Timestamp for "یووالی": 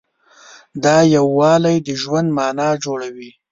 1.15-1.77